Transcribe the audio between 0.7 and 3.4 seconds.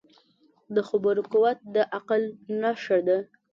د خبرو قوت د عقل نښه ده